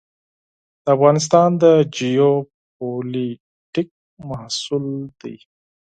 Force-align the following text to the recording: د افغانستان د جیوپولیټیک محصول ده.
د 0.83 0.85
افغانستان 0.95 1.49
د 1.63 1.65
جیوپولیټیک 1.95 3.89
محصول 4.29 4.85
ده. 5.21 5.35